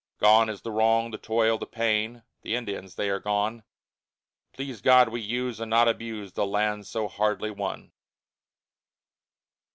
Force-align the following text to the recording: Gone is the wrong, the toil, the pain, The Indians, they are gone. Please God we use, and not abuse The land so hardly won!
Gone 0.17 0.49
is 0.49 0.63
the 0.63 0.71
wrong, 0.71 1.11
the 1.11 1.19
toil, 1.19 1.59
the 1.59 1.67
pain, 1.67 2.23
The 2.41 2.55
Indians, 2.55 2.95
they 2.95 3.07
are 3.11 3.19
gone. 3.19 3.61
Please 4.51 4.81
God 4.81 5.09
we 5.09 5.21
use, 5.21 5.59
and 5.59 5.69
not 5.69 5.87
abuse 5.87 6.33
The 6.33 6.47
land 6.47 6.87
so 6.87 7.07
hardly 7.07 7.51
won! 7.51 7.91